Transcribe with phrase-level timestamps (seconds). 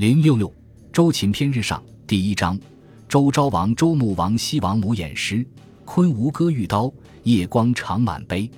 [0.00, 0.50] 零六六
[0.90, 2.58] 周秦篇日上第一章，
[3.06, 5.46] 周昭王周穆王西王母偃师，
[5.84, 6.90] 昆吾歌玉刀，
[7.24, 8.50] 夜光长满杯。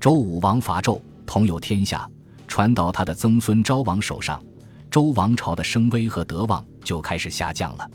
[0.00, 2.10] 周武王伐纣，统有天下，
[2.48, 4.42] 传到他的曾孙昭王手上，
[4.90, 7.88] 周王朝的声威和德望就开始下降了。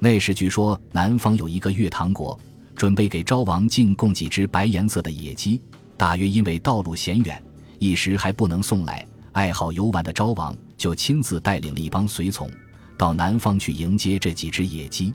[0.00, 2.36] 那时据说南方有一个月唐国，
[2.74, 5.62] 准备给昭王进贡几只白颜色的野鸡，
[5.96, 7.40] 大约因为道路险远，
[7.78, 9.06] 一时还不能送来。
[9.30, 12.50] 爱好游玩的昭王就亲自带领了一帮随从，
[12.98, 15.14] 到南方去迎接这几只野鸡。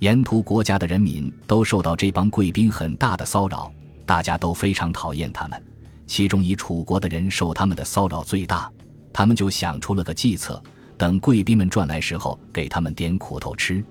[0.00, 3.72] 沿途国家的人民都受到这帮贵宾很大的骚扰，
[4.04, 5.64] 大家都非常讨厌他们。
[6.08, 8.68] 其中以楚国的人受他们的骚扰最大，
[9.12, 10.60] 他们就想出了个计策，
[10.98, 13.84] 等贵宾们转来时候，给他们点苦头吃。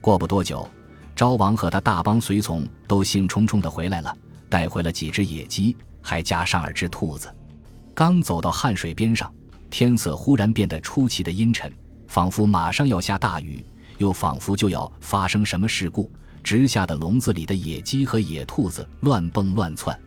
[0.00, 0.70] 过不多久，
[1.16, 4.16] 昭王和他大帮随从都兴冲冲地回来了，
[4.48, 7.28] 带回了几只野鸡，还加上二只兔子。
[7.92, 9.28] 刚走到汉水边上，
[9.72, 11.72] 天色忽然变得出奇的阴沉，
[12.06, 13.64] 仿佛马上要下大雨，
[13.96, 16.12] 又仿佛就要发生什么事故。
[16.44, 19.98] 直吓得笼子里的野鸡和野兔子乱蹦乱窜。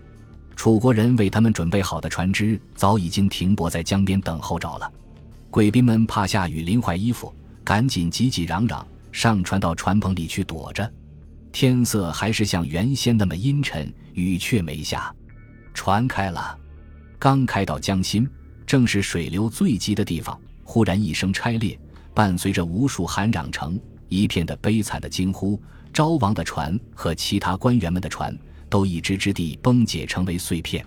[0.55, 4.91] 楚国人为他们准备好的船只早已经停泊在江边等候着了。
[5.49, 10.93] 贵宾们怕下雨淋坏衣服，赶紧挤挤嚷嚷上船到船棚里去躲着。
[11.51, 15.11] 天色还是像原先那么阴沉，雨却没下。
[15.73, 16.55] 船开了。
[17.17, 18.29] 刚开到江心，
[18.65, 21.79] 正是水流最急的地方，忽然一声拆裂，
[22.13, 25.61] 伴随着无数喊嚷声，一片的悲惨的惊呼。
[25.93, 28.37] 昭王的船和其他官员们的船
[28.69, 30.85] 都一只只地崩解，成为碎片。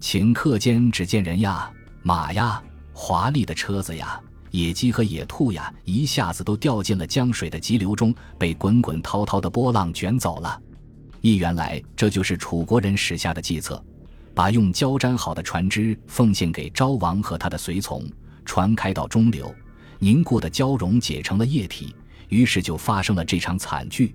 [0.00, 1.70] 顷刻间，只见人呀、
[2.02, 2.60] 马呀、
[2.92, 10.60] 华丽的车子呀、野鸡和野兔呀，一下子都掉进了江水的急流中，被滚滚滔滔的波浪卷走了。
[11.20, 13.80] 一原来，这就是楚国人使下的计策。
[14.34, 18.04] 把用胶粘好的船只奉献给昭王和他的随从，
[18.44, 19.54] 船开到中流，
[19.98, 21.94] 凝固的胶溶解成了液体，
[22.28, 24.14] 于是就发生了这场惨剧。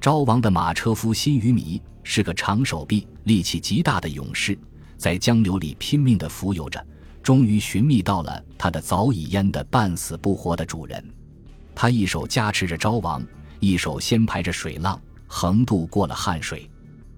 [0.00, 4.56] 昭王的马车夫辛于弥是个长手臂、力气极大的勇士，
[4.96, 6.86] 在江流里拼命地浮游着，
[7.22, 11.02] 终于寻觅到了他的早已淹得半死不活的主人。
[11.74, 13.24] 他一手加持着昭王，
[13.58, 16.70] 一手掀排着水浪，横渡过了汉水，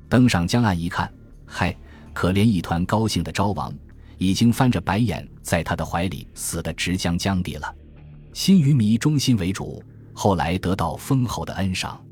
[0.09, 1.13] 登上江岸一看，
[1.45, 1.77] 嗨！
[2.19, 3.73] 可怜一团高兴的昭王，
[4.17, 7.73] 已经翻着白眼，在他的怀里死得直将江底了。
[8.33, 9.81] 新于弥忠心为主，
[10.13, 12.05] 后来得到封侯的恩赏。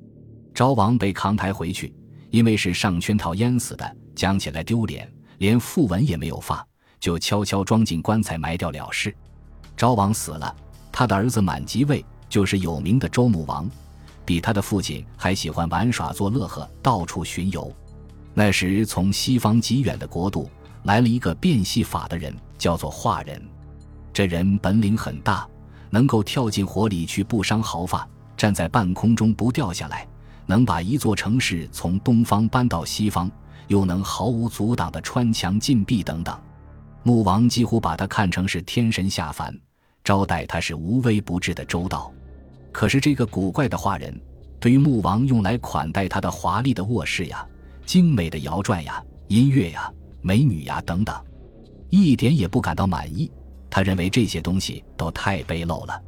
[0.55, 1.93] 昭王被扛抬回去，
[2.31, 6.65] 因为是上圈套淹死的，讲起来丢脸，连讣文也没有发，
[7.01, 9.13] 就悄悄装进棺材埋掉了事。
[9.77, 10.55] 昭王死了，
[10.93, 13.69] 他的儿子满即位，就是有名的周穆王，
[14.25, 17.75] 比他的父亲还喜欢玩耍作乐呵，到处巡游。
[18.39, 20.51] 那时，从西方极远的国度
[20.83, 23.43] 来了一个变戏法的人，叫做华人。
[24.13, 25.49] 这人本领很大，
[25.89, 30.07] 能够跳进火里去不伤毫发，站在半空中不掉下来，
[30.45, 33.31] 能把一座城市从东方搬到西方，
[33.69, 36.39] 又能毫无阻挡的穿墙进壁等等。
[37.05, 39.59] 穆王几乎把他看成是天神下凡，
[40.05, 42.13] 招待他是无微不至的周到。
[42.71, 44.15] 可是这个古怪的华人，
[44.61, 47.47] 对于穆王用来款待他的华丽的卧室呀。
[47.87, 51.15] 精美的摇转呀，音乐呀，美女呀，等等，
[51.89, 53.31] 一点也不感到满意。
[53.71, 56.03] 他认为这些东西都太卑陋了。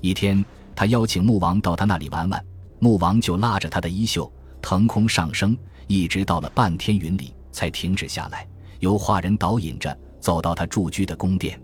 [0.00, 0.42] 一天，
[0.74, 2.44] 他邀请穆王到他那里玩玩，
[2.78, 4.32] 穆王就拉着他的衣袖
[4.62, 5.56] 腾空上升，
[5.88, 8.46] 一直到了半天云里才停止下来，
[8.78, 11.60] 由画人导引着走到他住居的宫殿。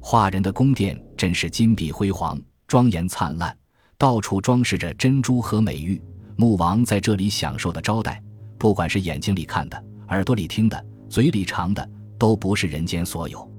[0.00, 3.56] 画人的宫殿真是金碧辉煌、庄严灿烂，
[3.98, 6.00] 到处装饰着珍珠和美玉。
[6.36, 8.22] 穆王在这里享受的招待。
[8.58, 13.50] 不管是眼睛里看的、耳朵里听的、嘴里尝的，都不是人间所有。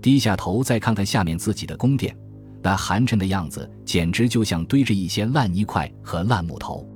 [0.00, 2.16] 低下头再看看下面自己的宫殿，
[2.62, 6.86] 那寒碜的样子，简直就像堆着一些烂泥块和烂木头。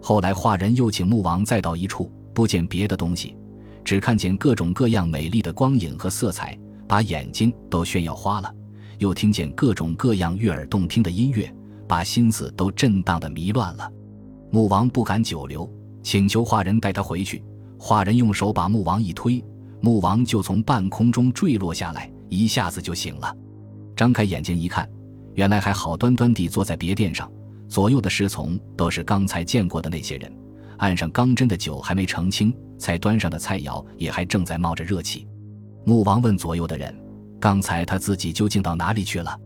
[0.00, 3.36] 后来画人又请穆王再到一处，不见别的东西，
[3.84, 8.48] 只看见各种各样美丽的光影和色彩，把眼睛都炫耀花了；
[8.98, 11.52] 又听见各种各样悦耳动听的音乐，
[11.88, 13.90] 把心思都震荡的迷乱了。
[14.50, 15.68] 穆王不敢久留。
[16.04, 17.42] 请求画人带他回去。
[17.76, 19.44] 画人用手把木王一推，
[19.80, 23.36] 木王就从半空中坠落下来，一下子就醒了。
[23.96, 24.88] 张开眼睛一看，
[25.34, 27.30] 原来还好端端地坐在别殿上，
[27.68, 30.32] 左右的侍从都是刚才见过的那些人。
[30.78, 35.26] 案上刚斟的酒还没澄清，才端上的菜肴也还正在冒着热气。
[35.84, 36.94] 穆王问左右的人
[37.40, 39.38] ：“刚才他自己究竟到哪里去了？”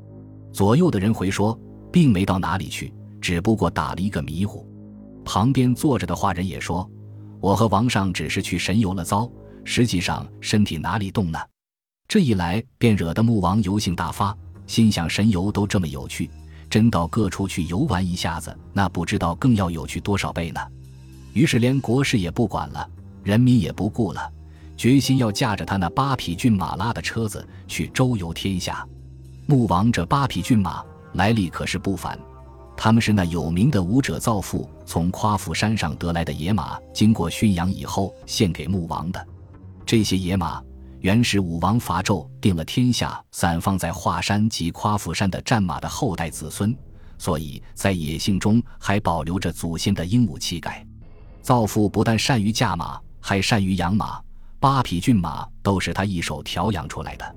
[0.53, 1.59] 左右的人回说
[1.93, 4.67] ：“并没到哪里去，只不过打了一个迷糊。”
[5.29, 6.91] 旁边坐着的画人也说
[7.39, 9.31] ：“我和王上只是去神游了遭，
[9.63, 11.39] 实际上身体哪里动呢？”
[12.09, 14.35] 这一来便惹得穆王油性大发，
[14.67, 16.31] 心想：神游都这么有趣，
[16.71, 20.61] 真到各处去游玩一下子，那不知道更要有趣多少倍呢。
[21.35, 22.89] 于是连国事也不管了，
[23.23, 24.33] 人民也不顾了，
[24.79, 28.83] 决心要驾着他那八匹骏马拉的车子去周游天下。
[29.45, 30.83] 穆王这八匹骏马
[31.13, 32.19] 来历可是不凡。
[32.81, 39.27] 他们是那有名的武者造父从夸父山上得来的野马，经过驯养以后献给穆王的。
[39.85, 40.63] 这些野马
[41.01, 46.73] 原是武王伐纣定了天下，散放在华山及夸父山的战马的后代子孙，
[47.19, 50.87] 所以在野性中还保留着祖先的英武气概。
[51.43, 54.23] 造父不但善于驾马，还善于养马，
[54.61, 57.37] 八匹骏马都是他一手调养出来的。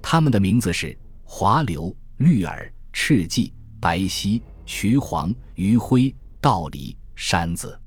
[0.00, 4.42] 他们的名字是华流、绿耳、赤骥、白犀。
[4.68, 7.80] 徐黄、余辉、道理、山子，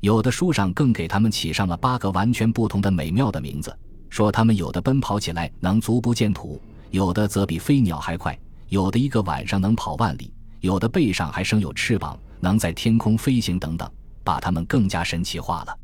[0.00, 3.74] 有的书上更给他们起上了八个完全不同的美妙的名字，
[4.10, 6.60] 说他们有的奔跑起来能足不见土，
[6.90, 8.38] 有的则比飞鸟还快，
[8.68, 10.30] 有的一个晚上能跑万里，
[10.60, 13.90] 有的背上还生有翅膀，能在天空飞行等等，
[14.22, 15.74] 把他们更加神奇化了。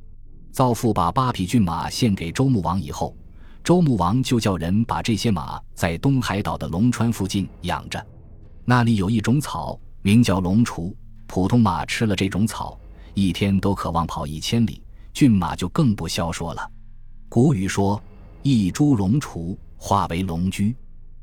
[0.53, 3.17] 造父把八匹骏马献给周穆王以后，
[3.65, 8.07] 周穆王就叫人把这些马在东海岛的龙川附近养着，
[8.67, 9.81] 那里有一种草。
[10.05, 10.95] 名叫龙雏，
[11.27, 12.79] 普通马吃了这种草，
[13.15, 14.83] 一天都渴望跑一千里，
[15.15, 16.71] 骏马就更不消说了。
[17.27, 17.99] 古语说
[18.45, 20.77] ：“一株龙雏化为龙驹”，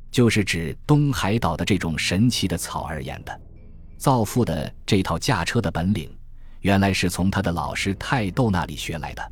[0.09, 3.41] 就是指东海岛的这种神奇的草而言的。
[3.97, 6.09] 造父的这套驾车的本领，
[6.61, 9.31] 原来是从他的老师泰斗那里学来的。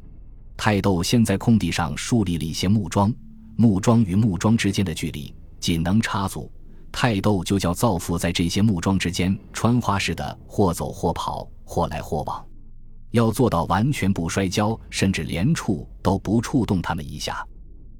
[0.55, 3.11] 泰斗先在空地上树立了一些木桩，
[3.55, 6.51] 木桩与木桩之间的距离仅能插足。
[6.91, 12.45] 泰斗就叫造父在这些木桩之间穿花似的，或走或跑，或来或往，
[13.12, 17.45] 要做到完全不摔跤，甚至连触都不触动他们一下。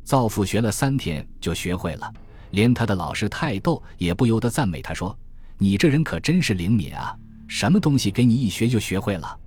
[0.04, 2.12] 造父学了三天就学会了，
[2.52, 5.18] 连他的老师泰斗也不由得赞美他说
[5.60, 7.16] ：“你这人可真是灵敏啊，
[7.48, 9.40] 什么东西给你一学就学会了。”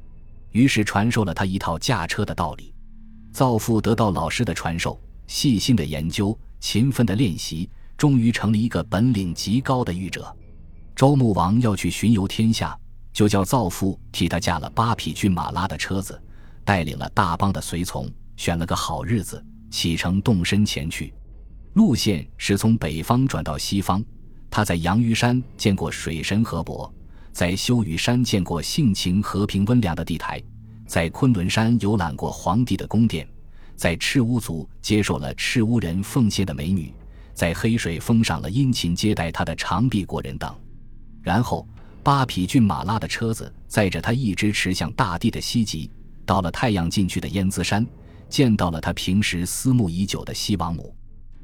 [0.53, 2.73] 于是传授了他一套驾车的道理。
[3.33, 7.69] 造父得到老师的传授，细心的研究，勤奋的练习。
[8.02, 10.37] 终于成了一个本领极高的御者。
[10.96, 12.76] 周穆王要去巡游天下，
[13.12, 16.20] 就叫造父替他驾了八匹骏马拉的车子，
[16.64, 19.40] 带领了大帮的随从，选了个好日子，
[19.70, 21.14] 启程动身前去。
[21.75, 24.04] 路线是从北方转到西方。
[24.50, 26.93] 他在阳虞山见过水神河伯，
[27.31, 30.43] 在修雨山见过性情和平温良的地台，
[30.88, 33.25] 在昆仑山游览过皇帝的宫殿，
[33.76, 36.93] 在赤乌族接受了赤乌人奉献的美女。
[37.34, 40.55] 在黑水封上了殷勤接待他的长臂国人等，
[41.23, 41.67] 然后
[42.02, 45.90] 八匹骏马拉的车子载着他一直驰向大地的西极，
[46.26, 47.87] 到了太阳进去的燕子山，
[48.29, 50.94] 见到了他平时思慕已久的西王母。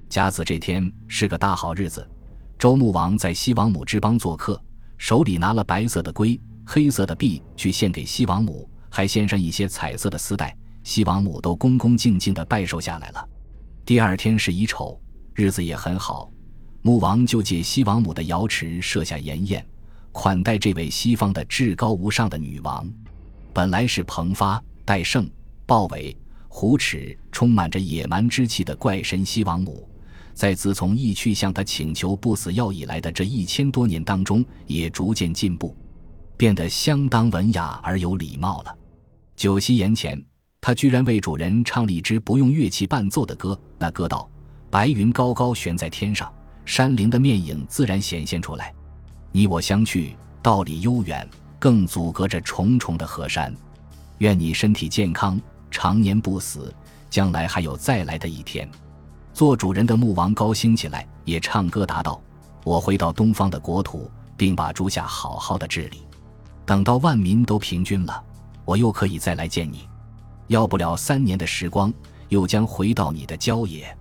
[0.09, 2.07] 甲子这天是个大好日子，
[2.59, 4.61] 周穆王在西王母之邦做客，
[4.97, 13.29] 手里拿了白色的龟、黑色的璧去献给西王母，还献上一些彩色的丝带，西王母都恭恭敬敬地拜受下来了。
[13.85, 15.01] 第二天是乙丑。
[15.39, 16.29] 日子也很好，
[16.83, 19.65] 穆王就借西王母的瑶池设下筵宴，
[20.11, 22.85] 款待这位西方的至高无上的女王。
[23.53, 25.31] 本来是蓬发、戴胜、
[25.65, 26.17] 豹尾、
[26.49, 29.89] 虎齿，充满着野蛮之气的怪神西王母，
[30.35, 35.73] 在自从义去向他请求不死药以来的这一千多年当中，也逐渐进步，
[36.37, 38.77] 变得相当文雅而有礼貌了。
[39.37, 40.21] 酒席宴前，
[40.61, 44.29] 他居然为主人唱了一支不用乐器伴奏的歌，那歌道。
[44.71, 46.31] 白云高高悬在天上，
[46.67, 48.75] 山林的面影自然显现出来。
[49.33, 51.27] 你我相去，道理悠远，
[51.59, 53.55] 更阻隔着重重的河山。
[54.19, 56.75] 愿你身体健康，常年不死，
[57.09, 58.69] 将来还有再来的一天。
[59.33, 62.21] 做主人的穆王高兴起来，也唱歌答道
[62.65, 66.03] ：“我回到东方的国土，并把诸夏好好的治理。
[66.67, 68.23] 等到万民都平均了，
[68.67, 69.89] 我又可以再来见你。
[70.49, 71.91] 要不了三年的时光，
[72.29, 73.97] 又将回到你的郊野。”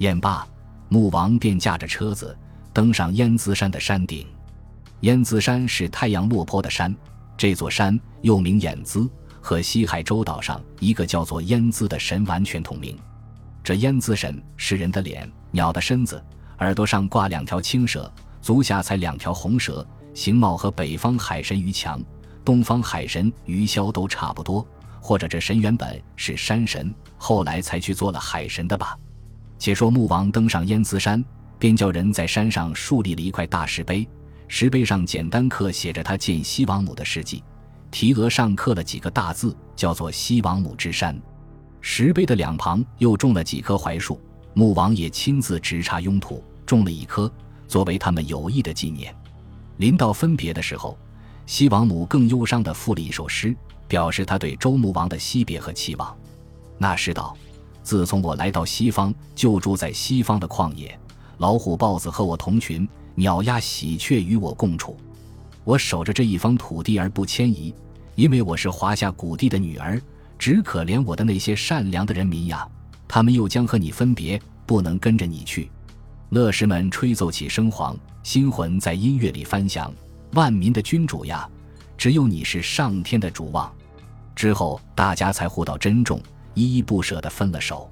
[0.00, 0.46] 燕罢，
[0.88, 2.34] 穆王便驾着车子
[2.72, 4.26] 登上燕姿山的山顶。
[5.00, 6.94] 燕姿山是太阳落坡的山，
[7.36, 9.06] 这座山又名燕姿，
[9.42, 12.98] 和西海州岛上一个叫做燕姿的神完全同名。
[13.62, 16.22] 这燕姿神是人的脸、鸟的身子，
[16.60, 22.02] 耳朵上挂两条青蛇，足下踩两条红蛇，形貌和北方海神于强、
[22.42, 24.66] 东方海神于霄都差不多。
[24.98, 28.96] 或者这神原本是山神，后来才去做了海神的吧。
[29.60, 31.22] 且说穆王登上燕子山，
[31.58, 34.08] 便叫人在山上树立了一块大石碑，
[34.48, 37.44] 石碑上简单刻写着他见西王母的事迹，
[37.90, 41.16] 题额上刻了几个大字，叫做“西王母之山”。
[41.82, 44.18] 石碑的两旁又种了几棵槐树，
[44.54, 47.30] 穆王也亲自直插拥土，种了一棵，
[47.68, 49.14] 作为他们友谊的纪念。
[49.76, 50.98] 临到分别的时候，
[51.44, 53.54] 西王母更忧伤地赋了一首诗，
[53.86, 56.16] 表示他对周穆王的惜别和期望。
[56.78, 57.36] 那诗道
[57.82, 60.98] ：“自从我来到西方，就住在西方的旷野，
[61.38, 64.96] 老虎、豹子和我同群，鸟鸭喜鹊与我共处。
[65.64, 67.74] 我守着这一方土地而不迁移，
[68.14, 70.00] 因为我是华夏古地的女儿。
[70.38, 72.66] 只可怜我的那些善良的人民呀，
[73.06, 75.70] 他们又将和你分别，不能跟着你去。”
[76.30, 79.92] 乐师们吹奏起笙簧，心魂在音乐里翻翔。
[80.32, 81.46] 万民的君主呀，
[81.98, 83.70] 只有你是上天的主望。
[84.34, 86.18] 之后，大家才互道珍重，
[86.54, 87.90] 依依不舍的分了手。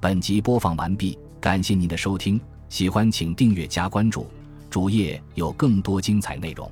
[0.00, 4.26] 本集播放完毕，感谢您的收听，喜欢请订阅加关注，
[4.70, 6.70] 主页有更多精彩内容。